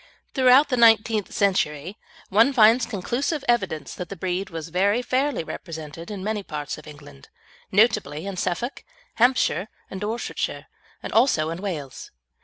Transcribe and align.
Throughout 0.33 0.69
the 0.69 0.77
nineteenth 0.77 1.31
century, 1.31 1.95
one 2.29 2.53
finds 2.53 2.87
conclusive 2.87 3.45
evidence 3.47 3.93
that 3.93 4.09
the 4.09 4.15
breed 4.15 4.49
was 4.49 4.69
very 4.69 5.03
fairly 5.03 5.43
represented 5.43 6.09
in 6.09 6.23
many 6.23 6.41
parts 6.41 6.79
of 6.79 6.87
England, 6.87 7.29
notably 7.71 8.25
in 8.25 8.35
Suffolk, 8.35 8.83
Hampshire, 9.17 9.67
and 9.91 10.01
Dorsetshire, 10.01 10.65
and 11.03 11.13
also 11.13 11.51
in 11.51 11.61
Wales. 11.61 12.09